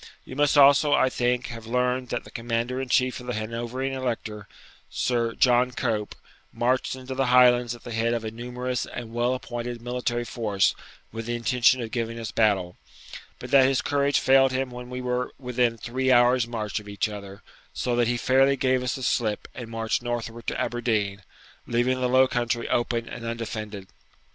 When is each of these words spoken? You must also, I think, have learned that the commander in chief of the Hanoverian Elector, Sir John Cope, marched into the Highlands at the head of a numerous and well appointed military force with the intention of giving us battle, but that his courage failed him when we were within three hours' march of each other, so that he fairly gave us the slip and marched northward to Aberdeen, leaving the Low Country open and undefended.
You 0.25 0.35
must 0.35 0.57
also, 0.57 0.93
I 0.93 1.11
think, 1.11 1.45
have 1.49 1.67
learned 1.67 2.09
that 2.09 2.23
the 2.23 2.31
commander 2.31 2.81
in 2.81 2.89
chief 2.89 3.19
of 3.19 3.27
the 3.27 3.35
Hanoverian 3.35 3.95
Elector, 3.95 4.47
Sir 4.89 5.35
John 5.35 5.69
Cope, 5.73 6.15
marched 6.51 6.95
into 6.95 7.13
the 7.13 7.27
Highlands 7.27 7.75
at 7.75 7.83
the 7.83 7.91
head 7.91 8.15
of 8.15 8.23
a 8.25 8.31
numerous 8.31 8.87
and 8.87 9.13
well 9.13 9.35
appointed 9.35 9.79
military 9.79 10.23
force 10.25 10.73
with 11.11 11.27
the 11.27 11.35
intention 11.35 11.81
of 11.83 11.91
giving 11.91 12.19
us 12.19 12.31
battle, 12.31 12.77
but 13.37 13.51
that 13.51 13.67
his 13.67 13.83
courage 13.83 14.19
failed 14.19 14.51
him 14.51 14.71
when 14.71 14.89
we 14.89 15.01
were 15.01 15.33
within 15.37 15.77
three 15.77 16.11
hours' 16.11 16.47
march 16.47 16.79
of 16.79 16.89
each 16.89 17.07
other, 17.07 17.43
so 17.71 17.95
that 17.95 18.07
he 18.07 18.17
fairly 18.17 18.55
gave 18.57 18.81
us 18.81 18.95
the 18.95 19.03
slip 19.03 19.47
and 19.53 19.67
marched 19.69 20.01
northward 20.01 20.47
to 20.47 20.59
Aberdeen, 20.59 21.21
leaving 21.67 22.01
the 22.01 22.09
Low 22.09 22.27
Country 22.27 22.67
open 22.69 23.07
and 23.07 23.23
undefended. 23.23 23.85